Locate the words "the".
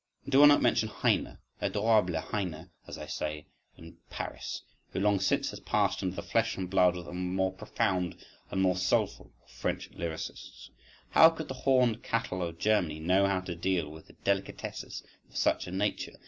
6.15-6.23, 7.05-7.13, 11.49-11.53, 14.07-14.13